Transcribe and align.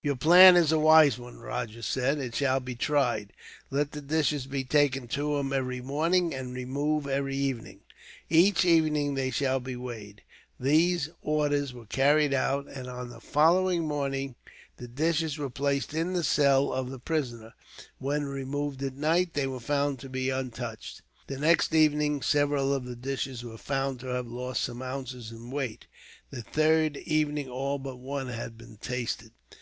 "Your 0.00 0.16
plan 0.16 0.56
is 0.56 0.72
a 0.72 0.78
wise 0.78 1.18
one," 1.18 1.36
the 1.36 1.42
rajah 1.44 1.82
said. 1.82 2.16
"It 2.18 2.34
shall 2.36 2.60
be 2.60 2.74
tried. 2.74 3.34
Let 3.68 3.92
the 3.92 4.00
dishes 4.00 4.46
be 4.46 4.64
taken 4.64 5.06
to 5.08 5.36
him, 5.36 5.52
every 5.52 5.82
morning, 5.82 6.32
and 6.34 6.54
removed 6.54 7.06
every 7.06 7.36
evening. 7.36 7.80
Each 8.30 8.64
evening 8.64 9.12
they 9.12 9.30
shall 9.30 9.60
be 9.60 9.76
weighed." 9.76 10.22
These 10.58 11.10
orders 11.20 11.74
were 11.74 11.84
carried 11.84 12.32
out, 12.32 12.66
and 12.68 12.88
on 12.88 13.10
the 13.10 13.20
following 13.20 13.86
morning 13.86 14.36
the 14.78 14.88
dishes 14.88 15.36
were 15.36 15.50
placed 15.50 15.92
in 15.92 16.14
the 16.14 16.24
cell 16.24 16.72
of 16.72 16.88
the 16.88 16.98
prisoner. 17.00 17.52
When 17.98 18.24
removed 18.24 18.82
at 18.82 18.94
night, 18.96 19.34
they 19.34 19.46
were 19.46 19.60
found 19.60 19.98
to 19.98 20.08
be 20.08 20.30
untouched. 20.30 21.02
The 21.26 21.36
next 21.38 21.74
evening 21.74 22.22
several 22.22 22.72
of 22.72 22.86
the 22.86 22.96
dishes 22.96 23.44
were 23.44 23.58
found 23.58 24.00
to 24.00 24.06
have 24.06 24.28
lost 24.28 24.62
some 24.64 24.80
ounces 24.80 25.30
in 25.30 25.50
weight. 25.50 25.86
The 26.30 26.40
third 26.42 26.96
evening 26.96 27.50
all 27.50 27.78
but 27.78 27.96
one 27.98 28.28
had 28.28 28.56
been 28.56 28.78
tasted. 28.78 29.32